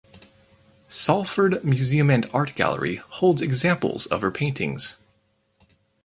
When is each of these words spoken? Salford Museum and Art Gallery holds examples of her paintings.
Salford 0.87 1.63
Museum 1.63 2.09
and 2.09 2.27
Art 2.33 2.55
Gallery 2.55 2.95
holds 2.95 3.39
examples 3.39 4.07
of 4.07 4.23
her 4.23 4.31
paintings. 4.31 4.97